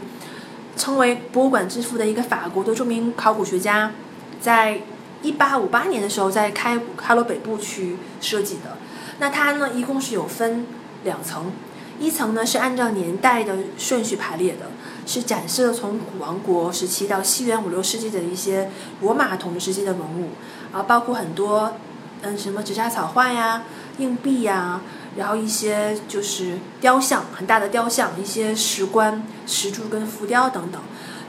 [0.78, 3.92] 称为博物馆之父的一个法国的著名考古学家，
[4.40, 4.82] 在
[5.22, 8.78] 一八五八年的时候在开开罗北部区设计的。
[9.20, 10.66] 那它呢，一共是有分
[11.04, 11.52] 两层，
[12.00, 14.68] 一层呢是按照年代的顺序排列的，
[15.06, 20.30] 是展示了从古王国时期到西元五六世纪的一些罗马统治时期的文物，
[20.72, 21.74] 啊，包括很多
[22.22, 23.64] 嗯什么纸莎草画呀、
[23.98, 24.82] 硬币呀，
[25.18, 30.82] 然后一些就是雕像，很大的雕像，一些石棺、石柱跟浮雕等等。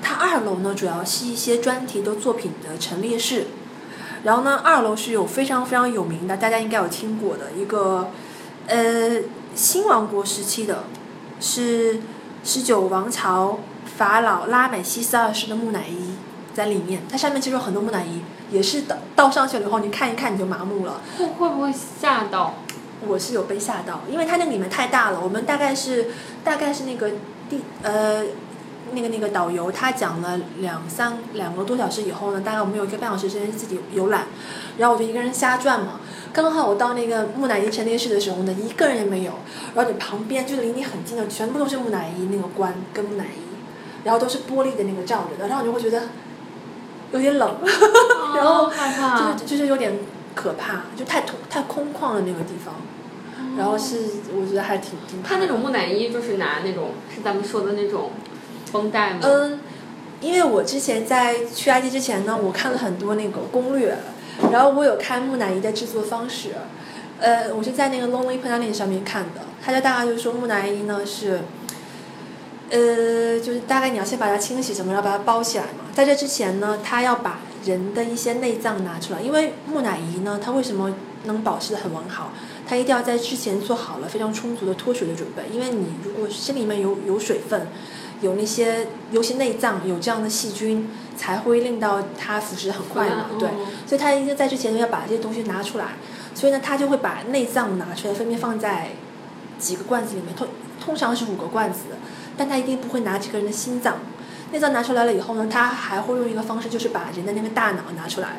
[0.02, 3.48] 它二楼呢，主要是一些专题的作品的陈列室。
[4.22, 8.10] 然后呢，二楼是有非常非常有名的，大家应该有听过的一个，
[8.66, 9.18] 呃，
[9.54, 10.84] 新王国时期的，
[11.40, 12.00] 是
[12.44, 16.14] 十九王朝法老拉美西斯二世的木乃伊
[16.54, 17.02] 在里面。
[17.10, 18.22] 它上面其实有很多木乃伊，
[18.54, 21.00] 也是倒倒上去了以后，你看一看你就麻木了。
[21.18, 22.54] 会会不会吓到？
[23.06, 25.20] 我是有被吓到，因为它那个里面太大了。
[25.20, 26.08] 我们大概是
[26.44, 27.10] 大概是那个
[27.48, 28.22] 第呃
[28.92, 34.26] 那个那个导游他讲了两三两个多小时以后呢，大概我们有一个半小时时间自己游览，
[34.76, 36.00] 然后我就一个人瞎转嘛。
[36.32, 39.32] 刚好我到那个木乃伊陈列室的时候呢，一个人也没有，
[39.74, 46.02] 然后你旁边就是离你很近的全部都是木乃伊那个棺跟木乃伊，然后都是玻璃的那个罩着的，然后你就会觉得
[47.12, 47.56] 有点冷，
[48.36, 49.98] 然后哦害怕就是就是有点
[50.34, 52.74] 可怕，就太空太空旷的那个地方。
[53.58, 53.96] 然后是
[54.32, 58.12] 我觉得还挺挺怕那种木乃伊就是拿那种是咱们说的那种
[58.70, 59.18] 绷带吗？
[59.22, 59.58] 嗯，
[60.20, 63.98] 因为我之前在去埃及之前呢，我看了很多那个攻略，
[64.52, 66.50] 然后我有看木乃伊的制作方式，
[67.18, 71.40] 呃，我是在那个 Lonely Planet 上面看的，他就大概就是说木乃伊呢是，
[72.70, 82.32] 呃，就是大概你要先把它清洗什么，然后把它包起来嘛，在这之前呢，他要把人的一些内脏拿出来，因为木乃伊呢，它为什么能保持的很完好？
[82.66, 87.66] 它一定要在之前做好了非常充足的脱水的准备，因为你如果身里面有有水分，
[88.20, 90.88] 有那些尤其内脏有这样的细菌，
[91.20, 93.48] 才会令到它腐蚀的很快嘛，嗯对，
[93.86, 95.88] 所以它一定在之前要把这些东西拿出来，
[96.34, 98.92] 所以呢，他就会把内脏拿出来，分别放在
[99.58, 100.48] 几个罐子里面，通
[100.82, 101.80] 通常是五个罐子，
[102.38, 103.96] 但他一定不会拿这个人的心脏。
[104.50, 108.38] 内脏拿出来了以后呢，他还会用一个方式，就是把人的那个大脑拿出来。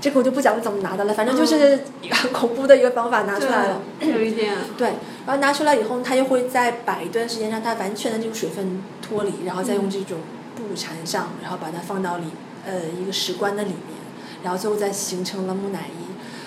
[0.00, 1.80] 这个我就不讲怎么拿的了，反正就是
[2.12, 3.80] 很恐怖的一个方法拿出来了。
[3.98, 4.54] 对，有一点。
[4.78, 4.88] 对，
[5.26, 10.18] 然后拿出来以后，他又会再摆一段时间，让它完全的这个水分脱离，然后再用这种
[10.64, 12.24] 布缠上，然后把它放到里
[12.66, 13.96] 呃一个石棺的里面，
[14.42, 16.04] 然后最后再形成了木乃伊。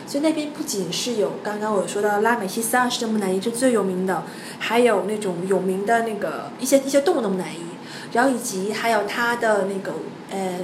[0.09, 4.23] 所以那边不仅是有刚刚我说到拉美西斯二世的木乃伊是最有名的，
[4.57, 9.93] 还有那种有名的那个一些一些动物的木乃伊，然后以及还有他的那个
[10.29, 10.59] 呃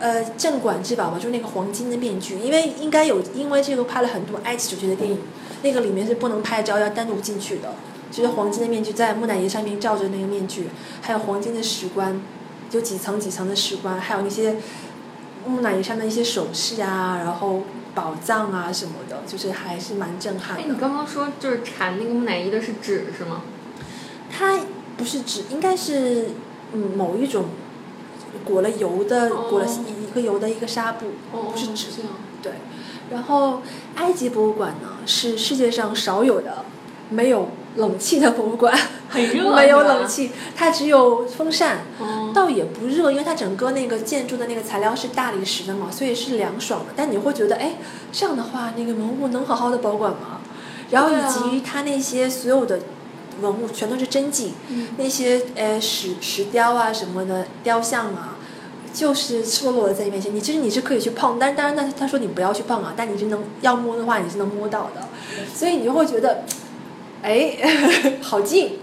[0.00, 5.20] 呃镇馆之宝吧，就是那个黄金的面具，因为应该有因为这个拍了很多埃及主题的电影，
[5.62, 7.74] 那个里面是不能拍照，要单独进去的。
[8.10, 10.68] 就是黄金的面具在木乃伊上面罩着那个面具，
[11.02, 12.20] 还有黄金的石棺，
[12.70, 14.56] 有几层几层的石棺，还有那些
[15.46, 17.62] 木乃伊上的一些首饰啊，然后
[17.94, 20.68] 宝藏啊什么的，就是还是蛮震撼哎，的。
[20.72, 23.42] 你刚刚说就是缠那个木乃伊的是纸是吗？
[24.30, 24.60] 它
[24.96, 26.30] 不是纸，应该是
[26.72, 27.46] 嗯某一种
[28.44, 31.88] 裹了油的，哦裹了一个油的一个纱布，不是纸。
[32.42, 32.52] 对，
[33.10, 33.62] 然后
[33.94, 36.64] 埃及博物馆呢是世界上少有的
[37.08, 38.76] 没有冷气的博物馆，
[39.08, 41.78] 很热没有冷气，它只有风扇。
[41.98, 42.32] 哦。
[42.34, 46.86] 倒也不热，因为它整个那个建筑的那个材料是大理石的嘛，所以是凉爽的。
[46.94, 47.76] 但你会觉得，哎，
[48.12, 50.40] 这样的话，那个文物能好好的保管吗？
[50.90, 52.80] 然后以及它那些所有的
[53.40, 58.36] 文物全都是真迹，嗯那些呃石石雕啊什么的雕像啊，
[58.92, 65.08] 就是赤裸裸的在你面前，你其实你是可以去碰，但是当然他他说你不要去碰啊，但你是能要摸的话你是能摸到的，
[65.54, 66.44] 所以你就会觉得，
[67.22, 67.56] 哎，
[68.22, 68.78] 好近，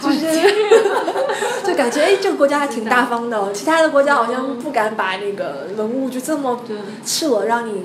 [0.00, 0.20] 就是
[1.66, 6.60] 就感觉哎这个国家还挺大方的哦，其他的国家好像不敢把那个文物就这么，
[7.04, 7.84] 赤裸让你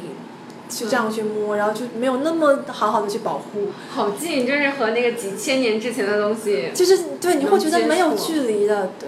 [0.69, 3.69] 去这样去摸，然后就没有那么好好的去保护。
[3.89, 6.69] 好近，就是和那个几千年之前的东西。
[6.75, 9.07] 就是对，你会觉得没有距离的，对。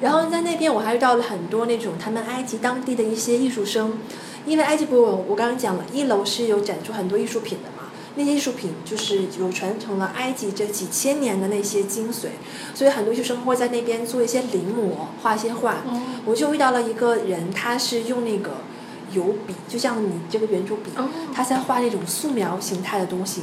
[0.00, 3.98] 然后在那边我还遇到了很多那种他们埃及当地的一些艺术生，
[4.46, 7.81] 因为埃及博物馆我刚刚讲了，一楼是有展出很多艺术品的嘛，
[8.14, 12.26] 那些艺术品就是有传承了埃及这几千年的那些精髓，
[12.74, 15.72] 所以很多艺术生会在那边做一些临摹，画一些画。
[15.86, 18.58] 哦我就遇到了一个人，他是用那个
[19.10, 23.42] 油笔，就像你这个圆珠笔，哦他在画那种素描形态的东西，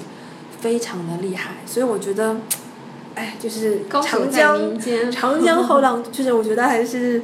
[0.62, 1.56] 非常的厉害。
[1.66, 2.38] 所以我觉得，
[3.16, 4.80] 哎，就是长江，
[5.12, 7.24] 长江后浪，就是我觉得还是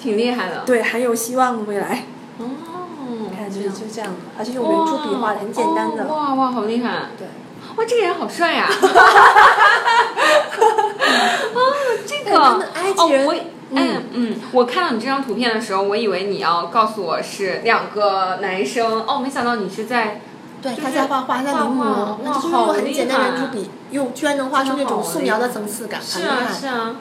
[0.00, 0.62] 挺厉害的。
[0.64, 2.04] 对很有希望未来。
[3.54, 6.04] 就是这样就这样的，而且用圆珠笔画的，很简单的。
[6.04, 7.10] 哦哇哇，好厉害！
[7.16, 7.26] 对，
[7.76, 8.68] 哇，这个人好帅呀！
[11.54, 11.58] 哦，
[12.06, 12.38] 这个
[12.74, 13.34] 埃及人哦，我
[13.70, 20.20] 嗯嗯，我看到你这张图片的时候，我以为你要告诉我是两个男生，哦，没想到你是在
[20.62, 26.52] 对，就是他在画画，在临摹，那哇就是用很简单的圆珠笔，用居然能画出那种素描的层次感，很是啊厉害。
[26.52, 26.96] 是啊，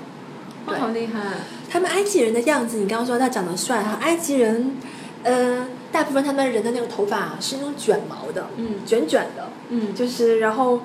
[0.68, 1.20] 哇，好厉害！
[1.70, 4.78] 他们埃及人的样子，你刚刚说他长得帅哈，埃及人，
[5.24, 10.82] 呃，大部分他们人的那个头发是那种卷毛的，嗯卷卷的，嗯，就是然后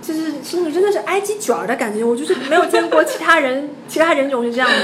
[0.00, 4.76] 就是是那种真的是埃及卷儿的感觉，我就是没有见过其他人 其他人种是这样的。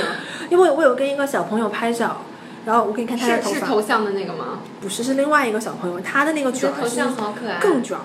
[0.50, 2.22] 因为我有跟一个小朋友拍照，
[2.66, 4.58] 然后我给你看他的是是头发，头像的那个吗？
[4.80, 8.02] 不是是另外一个小朋友，他的那个卷儿是像好可爱，更卷儿。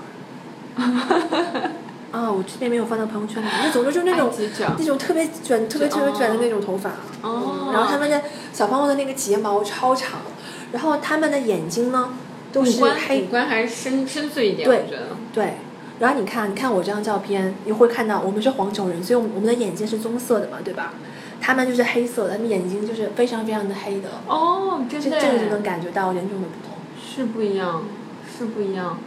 [2.12, 4.32] 啊，我这边没有放到朋友圈里，那总之就是那种
[4.78, 6.91] 那种特别卷、特别特别卷的那种头发。
[7.21, 8.21] 哦嗯然后他们的
[8.54, 10.19] 小朋友的那个睫毛超长，
[10.71, 12.13] 然后他们的眼睛呢
[12.51, 15.08] 都是黑五官还是深深邃一点，对我觉得。
[15.34, 15.54] 对，
[15.99, 20.93] 然后你看，你看我这张照片，你会看到我们是黄种人，所以我们的眼睛是棕色的嘛，对吧？
[21.41, 26.75] 他们就是黑色的，他们眼睛就是非常非常的黑的，哦，真的这这个就能感觉到人种的不同。
[27.06, 27.84] 是不一样，
[28.38, 28.97] 是不一样，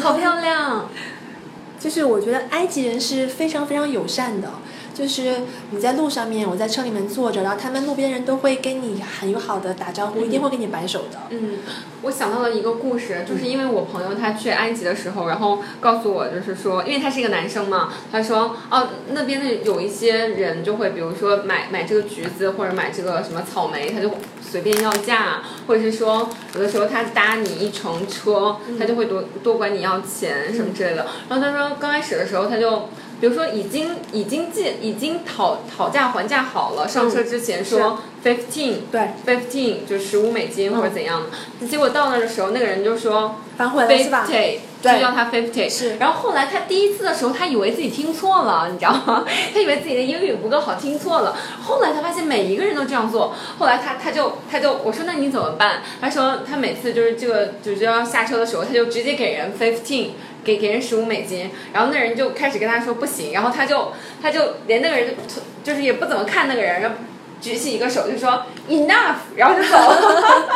[0.00, 0.88] 好漂亮。
[1.80, 4.48] 就是我觉得埃及人是非常非常友善的，
[4.94, 11.18] 就是你在路上面，我在车里面坐着，然后他们路边人都会跟你很友好的打招呼，一定会跟你摆手的。
[11.30, 11.58] 嗯，
[12.02, 24.08] 我想到了一个故事，就是因为我朋友他去埃及的时候，然后告诉我，就是说，因为他是一个男生嘛，他说，哦，那边的有一些人就会，比如说买买这个橘子或者买这个什么草莓，他就
[24.40, 31.06] 随便要价，或者是说有的时候他搭你一程车，他就会多多管你要钱什么之类的。
[31.28, 32.88] 然后他说刚开始的时候他就。
[33.24, 41.22] 比如说，已经已经借已经讨讨价还价好了，上车之前说 fifteen，对，fifteen 就十五美金或者怎样
[41.58, 45.70] 的，结果到那儿的时候，那个人就说反悔了是吧？fifty，就对要他 fifty。
[45.70, 49.24] 是然后后来他第一次的时候，他以为自己听错了，你知道吗？
[49.54, 51.34] 他以为自己的英语不够好，听错了。
[51.62, 53.34] 后来他发现每一个人都这样做。
[53.58, 55.80] 后来他他就他就我说那你怎么办？
[55.98, 60.10] 他说他每次就是这个就是要下车的时候，他就直接给人 fifteen。
[60.44, 66.96] 给给人十五美金，然后那人就开始跟他说不行，然后他就他就连那个人就就是也不怎么看那个人，然后
[67.40, 70.48] 举起一个手就说 enough，然后就走了。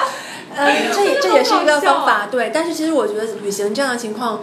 [0.55, 2.51] 呃， 这也这也是一个方法，对。
[2.53, 4.42] 但是其实我觉得旅行这样的情况，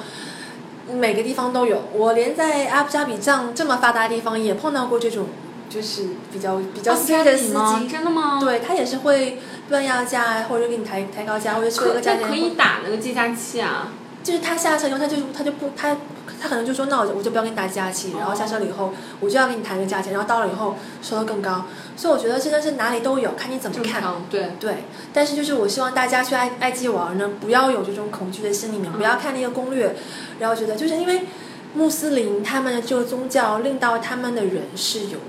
[0.89, 1.83] 每个地方都有。
[1.93, 5.27] 我连在阿布扎比这样这么发达的地方也碰到过这种，
[5.67, 8.39] 就是比较比较私的司机，真的吗？
[8.39, 13.91] 对他也是会乱要价，或者给你抬抬高价，或者说一个价钱可以打那个计价器啊。
[14.25, 15.95] 就是他下车以后，他就他就不他
[16.41, 24.03] 他可能就说那我就我就不要跟你打价器，然后下车了以后我就要跟你谈个价钱，然后到了以后收的更高，所以我觉得真的是哪里都有，看你怎么看。
[24.31, 24.77] 对，对，
[25.13, 29.95] 但是就是我希望大家去爱爱基玩呢，不要有这种恐惧的心里面，不要看那个攻略，
[30.39, 31.27] 然后觉得就是因为
[31.75, 35.19] 穆斯林他们的这个宗教令到他们的人是有，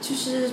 [0.00, 0.50] 就是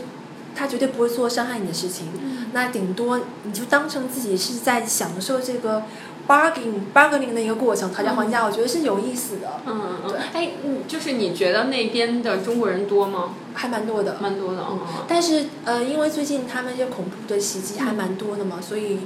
[0.56, 2.10] 他绝对不会做伤害你的事情，
[2.54, 5.82] 那顶多你就当成自己是在享受这个
[6.28, 10.14] bargaining bargaining 的一个过程，讨价还价，我觉得是有意思的，嗯嗯。
[10.34, 13.36] 哎，嗯，就是你觉得那边的中国人多吗？
[13.54, 14.18] 还蛮多的。
[14.20, 14.80] 蛮多的，嗯。
[15.08, 19.00] 但是呃，因为最近他们这些恐怖的袭击还蛮多的嘛，所以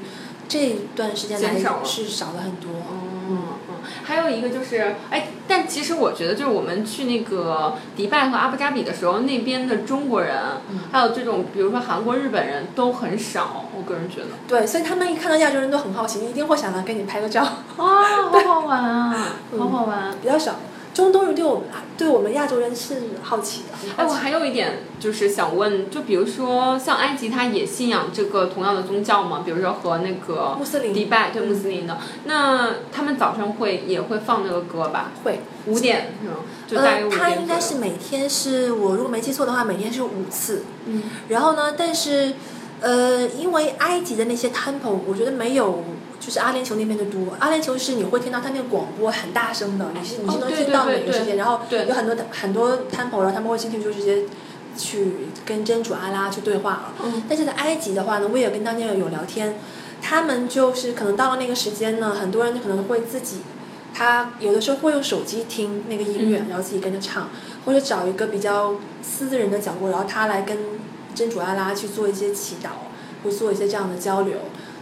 [0.47, 2.69] 这段时间来是少了很多。
[3.29, 3.66] 嗯嗯，
[4.03, 10.35] 还有一个就是，哎，但其实我觉得，就是我们去那个迪拜和阿布扎比的时候，那边的中国人，
[10.91, 14.27] 还有这种比如说韩国、日本人都很少，我个人觉得。
[14.47, 17.41] 对，所以他们一看到亚洲人都很好奇，一定会想来跟你拍个照。
[17.77, 19.15] 啊，好好玩啊，
[19.51, 20.13] 嗯好好玩。
[20.21, 20.55] 比较少，
[20.97, 23.93] 中东人对我们对我们亚洲人是好奇的。
[23.97, 29.43] 哎，我还有一点就是想问，就比如说像埃及，他也信仰这个同样的宗教吗？
[29.45, 35.11] 比如说和那个穆斯林迪拜对穆斯林的，那他们早上会也会放那个歌吧？
[35.23, 36.37] 会，五点是吗？
[36.67, 40.63] 就大约呃，五点他应该是每天是我如果没记错的话，每天是五次。
[40.87, 42.33] 嗯然后呢，但是
[42.81, 45.83] 呃，因为埃及的那些 temple，我觉得没有。
[46.19, 54.23] 就是阿联酋那边的多，阿联酋是你会听到他那个广播很大声的，你是你是能听到对对每个时间，然后有很多很多 temple，然后他们会进去就直接
[54.77, 55.13] 去
[55.45, 56.93] 跟真主阿拉去对话了。
[57.03, 59.55] 嗯但是在埃及的话呢，我也跟当地人有聊天，
[60.01, 63.37] 他们就是可能到了那个时间呢，很多人可能会自己，
[63.93, 67.29] 他有的时候会用手机听那个音乐，嗯然后自己跟着唱，
[67.65, 70.57] 或者找一个比较私人的角落，然后他来跟
[71.15, 72.69] 真主阿拉去做一些祈祷，
[73.23, 74.33] 或做一些这样的交流。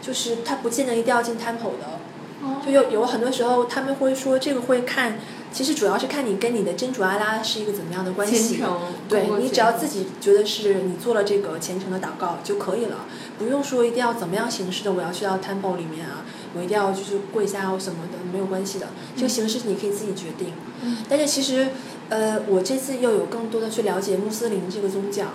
[0.06, 2.00] 就是他不见得一定要进 temple 的，
[2.44, 2.62] 哦。
[2.66, 5.20] 就有有很多时候他们会说这个会看，
[5.52, 8.62] 其实主要是看你跟你的真主阿拉是一个怎么样的关系。
[9.08, 13.06] 对你只要自己觉得是你做了这个虔诚的祷告就可以了，
[13.38, 20.54] 不用说一定要怎么样形式的，我要去到 temple 里面啊，我一定要就是跪下或什么的，没有关系的，这个形式你可以自己决定。
[20.82, 20.98] 嗯。
[21.10, 21.70] 但是其实，
[22.10, 25.28] 呃，我这次又有更多的去了解穆斯林这个宗教，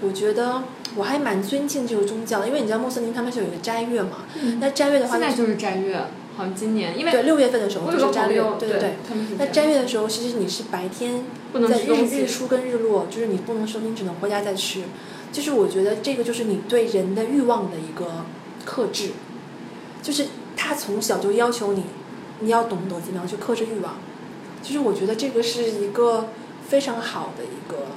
[0.00, 0.62] 我觉得
[0.96, 5.96] 我还蛮尊敬这个宗教的，因为你知道穆斯林他们是有一个斋月嘛，嗯那斋月的话现在就是斋月，
[6.36, 8.96] 好像今年因为对六月份的时候就是斋月对，，对对。
[9.38, 11.24] 那斋月的时候，其实你是白天
[11.68, 14.82] 在日日出跟日落，就是你不能收，你只能回家再吃。
[15.30, 18.24] 就是我觉得这个就是你对人的欲望的一个
[18.64, 19.10] 克制，
[20.02, 21.84] 就是他从小就要求你，
[22.40, 23.96] 你要懂得怎么样去克制欲望。
[24.62, 26.28] 就是我觉得这个是一个
[26.66, 27.88] 非常好的一个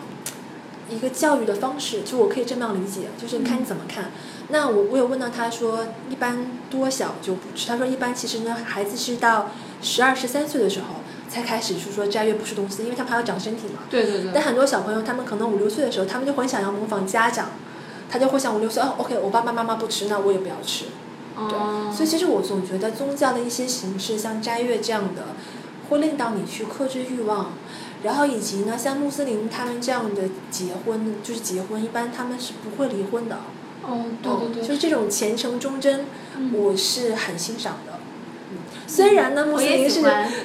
[0.91, 4.11] 一个教育的方式，就我可以这么样理解，就是看你怎么看。
[4.49, 7.67] 那我我有问到他说，一般多小就不吃？
[7.67, 10.87] 他说一般其实呢，孩子是到十二十三岁的时候
[11.29, 13.83] 才开始是说斋月不吃东西，因为他们还要长身体嘛。
[13.89, 17.51] 对对对但很多小朋友，他们可能五六岁的时候，他们就很想要模仿家长，
[18.09, 20.85] 他就会想五六岁哦，OK，我爸爸妈妈不吃，那我也不要吃。
[21.35, 25.27] 对，哦所以其实我总觉得宗教的一些形式，像斋月这样的，
[25.89, 27.51] 会令到你去克制欲望，
[28.03, 33.37] 然后以及呢，像穆斯林他们这样的结婚，就是结婚一般他们是不会离婚的。
[33.83, 36.05] 哦，对对对，就是这种虔诚忠贞，
[36.37, 37.93] 嗯我是很欣赏的。
[38.51, 40.01] 嗯虽然呢，穆斯林是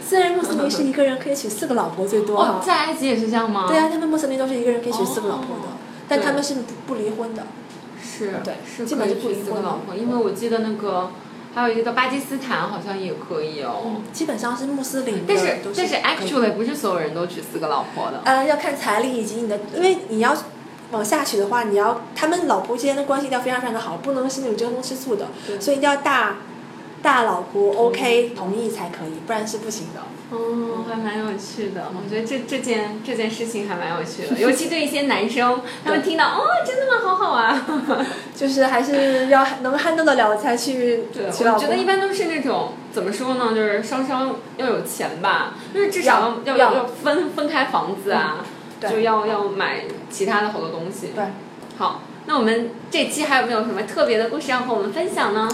[0.07, 3.67] 虽然穆斯林是一个人可以娶四个老婆最多 在埃及也是这样吗？
[3.67, 5.77] 对啊，他们穆斯林都是一个人可以娶四个老婆的，哦
[6.09, 7.43] 但他们是不不离婚的。
[8.01, 11.11] 是，对是基本就不离婚四个老婆，了因为我记得那个
[11.57, 14.03] 还有一个叫巴基斯坦，好像也可以哦。
[14.13, 18.21] 基本上是穆斯林的但是但是 actually 不是所有人都娶四个老婆的。
[18.27, 20.37] 呃，要看财力以及你的，因为你要
[20.91, 26.37] 往下娶的话，你要他们老婆之间的关系一定要非常非常的好，不能是那种争风吃醋的，对所以一定要大
[27.03, 30.03] 大老婆 OK 同意才可以，不然是不行的。
[30.29, 36.99] 哦，还蛮有趣的，我觉得这这件这件事情还蛮有趣的，尤其对一些男生，他们听到哦，真的吗？
[37.01, 37.67] 好好啊。
[38.35, 41.27] 就是还是要能 handle 得了才去对。
[41.27, 48.45] 我觉得一般都是那种怎么说呢，就是稍稍要有钱吧，就是至少要要要分分开房子啊，
[48.81, 51.13] 对就要要买其他的好多东西。
[51.15, 51.25] 对，
[51.79, 55.49] 好，那我们这期还有没有什么特别的故事要和我们分享呢？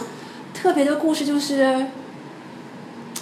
[0.55, 1.87] 特别的故事就是，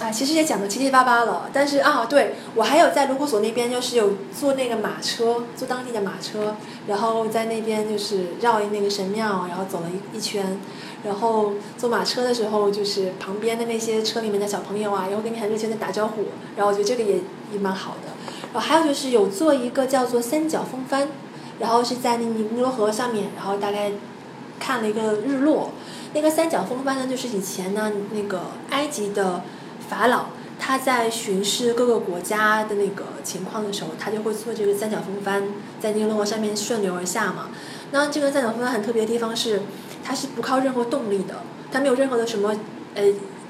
[0.01, 1.49] 啊，其实也讲的七七八八了。
[1.53, 6.55] 但是啊，对我还有在卢沟索那边，就是有坐那个马车，坐当地的马车，
[6.87, 10.57] 然后在那边就是绕那个神庙，然后走了一一圈。
[11.03, 16.25] 然后坐马车的时候，就是旁边的那些车里面的小朋友啊，然后跟你很热情的打招呼，
[16.55, 17.15] 然后我觉得这个也
[17.51, 18.09] 也蛮好的。
[18.53, 21.07] 然后还有就是有做一个叫做三角风帆，
[21.59, 23.91] 然后是在那尼罗河上面，然后大概
[24.59, 25.71] 看了一个日落。
[26.13, 29.41] 那个三角风帆呢，就是以前呢那个埃及的
[29.91, 30.27] 法老
[30.57, 35.43] 他在巡视各个国家的那个情况的时候，他就会做这个三角风帆，
[35.81, 37.49] 在尼罗河上面顺流而下嘛。
[37.91, 39.63] 那这个三角风帆很特别的地方是，
[40.01, 42.55] 它是不靠任何动力的，它没有任何的什么
[42.95, 43.03] 呃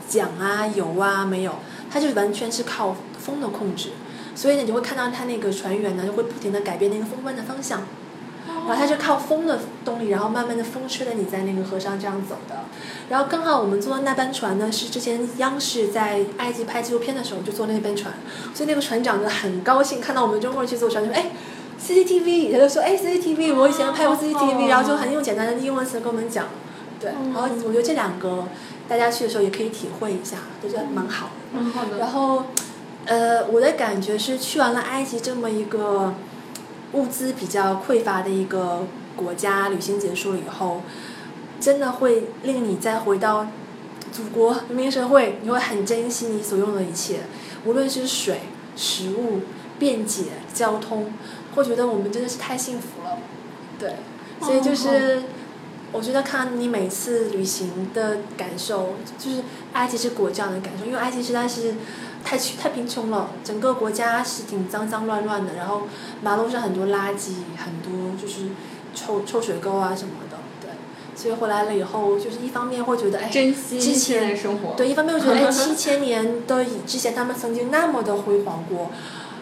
[0.10, 1.54] 桨啊、油啊没有，
[1.92, 3.89] 它就完全是靠风的控制。
[4.34, 7.84] 所以呢，你就会看到它那个船员呢，就会不停的改变那个风帆的方向。
[8.48, 12.56] 然后它是靠风的动力，然后慢慢的风吹着你在那个河上这样走的。
[13.10, 18.14] 然后刚好我们坐的那班船呢，是之前央视在埃及拍纪录片的时候就坐那班船，
[18.54, 21.32] 所以那个船长就很高兴看到我们中国人去坐船，就说哎。
[21.84, 26.46] CCTV，他就说，哎，CCTV，我以前拍过 CCTV，、哦然后就很用简单的英文词跟我们讲，
[27.00, 28.44] 对，然后我觉得这两个
[28.88, 31.32] 大家去的时候也可以体会一下，我觉得蛮好的。
[31.54, 31.98] 嗯，好的。
[31.98, 32.44] 然后，
[33.06, 36.14] 呃，我的感觉是去完了埃及这么一个
[36.94, 38.86] 物资比较匮乏的一个
[39.16, 40.82] 国家，旅行结束了以后，
[41.60, 43.48] 真的会令你再回到
[44.12, 47.22] 祖国人民社会，你会很珍惜你所用的一切，
[47.66, 48.42] 无论是水、
[48.76, 49.42] 食物、
[49.80, 51.14] 便捷、交通，
[51.56, 53.18] 会觉得我们真的是太幸福了。
[53.80, 53.96] 对，
[54.42, 55.24] 所以就是。
[55.94, 61.74] 我觉得看你每次旅行的感受，就是埃及是国这样的感受，因为埃及实在是
[62.24, 65.84] 太穷太贫穷了，整个国家是挺脏脏乱乱的，然后
[66.22, 68.49] 马路上很多垃圾，很多就是
[68.95, 70.69] 臭臭水沟啊什么的，对，
[71.15, 74.74] 所以回来了以后，就是一方面会觉得哎，珍惜之前生活。
[74.76, 78.91] 对，一方面我觉得哎， 七千年的以之前他们曾经那么的辉煌过，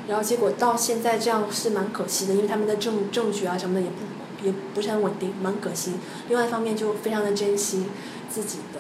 [0.07, 5.93] 然后结果到现在这样是蛮可惜的，因为他们的政政局啊什么的也不也不是很稳定，蛮可惜。
[6.27, 7.85] 另外一方面就非常的珍惜
[8.29, 8.79] 自己的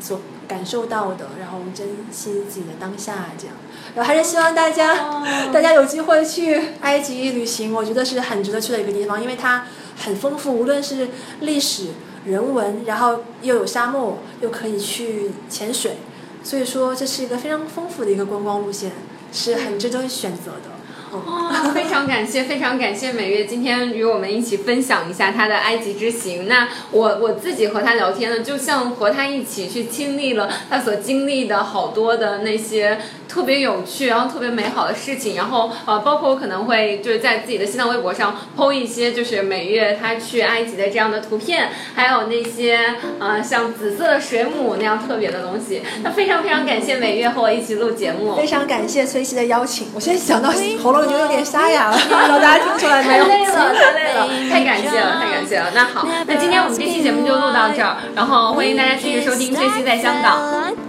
[0.00, 3.56] 所感受到的，然后珍惜自己的当下这样。
[3.94, 5.22] 然后还是希望大家、哦
[5.52, 9.66] 大家有机会去埃及旅行，我觉得是很值得去的一个地方，因为它
[9.96, 11.08] 很丰富，无论是
[11.40, 11.88] 历史、
[12.24, 15.98] 人文，然后又有沙漠，又可以去潜水，
[16.42, 18.92] 所以说这是一个非常丰富的一个观光路线，
[19.32, 20.71] 是很值得选择的。
[21.12, 26.48] 哦， 非常感谢，非常感谢美月今天与我们一起分享一下她的埃及之行。
[26.48, 32.98] 那我我自己和她聊天呢，就像和她一起去经历了她所经历的好多的那些
[33.32, 35.36] 特别有趣，然后特别美好的事情。
[35.36, 45.82] 然后呃，包括我可能会就是在自己的新浪微博上 PO 一些就是美月她去埃及的这样的图片，还有那些呃像紫色的水母那样特别的东西。
[46.02, 48.36] 那非常非常感谢美月和我一起录节目。
[48.36, 50.50] 非常感谢崔西的邀请，我现在想到
[50.82, 53.24] 喉咙已经有点沙哑了，不知道大家听出来没有？
[53.24, 55.70] 太 累了，太 累了， 太感谢了，太感谢了。
[55.74, 60.38] 那好，那今天我们这期节目就录到这儿，然后欢迎大家继续收听《崔西在香港》。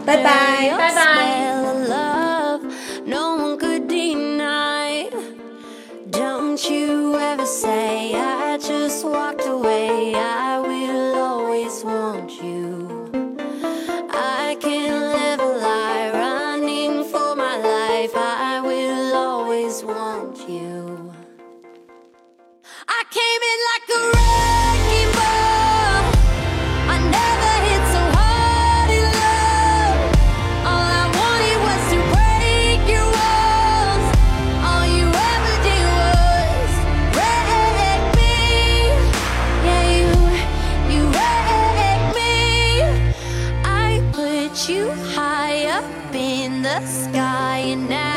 [0.05, 1.62] 拜拜拜拜。
[3.05, 5.09] no one could deny.
[6.09, 10.13] Don't you ever say I just walked away.
[10.15, 13.09] I will always want you.
[14.09, 18.11] I can't live a lie running for my life.
[18.15, 21.13] I will always want you.
[22.87, 24.62] I came in like a wreck.
[46.79, 48.12] the sky and now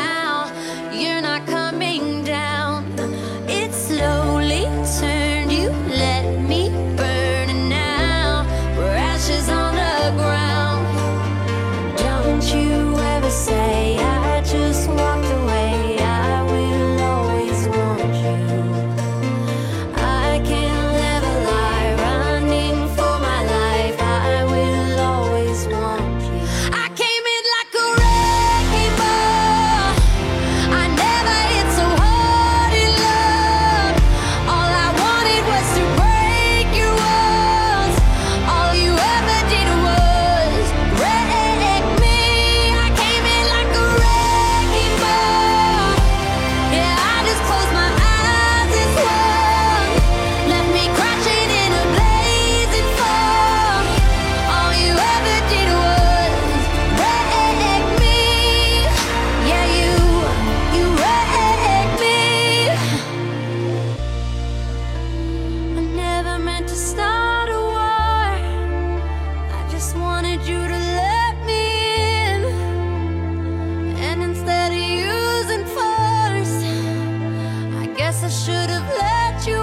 [78.45, 79.57] should have let you.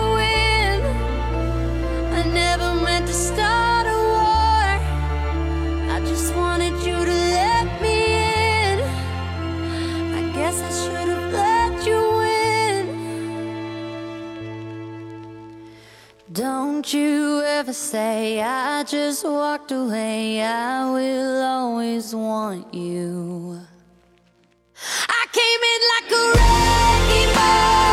[2.19, 4.69] I never meant to start a war.
[5.95, 8.81] I just wanted you to let me in.
[10.19, 12.83] I guess I should have let you in.
[16.33, 20.43] Don't you ever say I just walked away.
[20.43, 23.61] I will always want you.
[25.21, 27.84] I came in like a wrecking ball.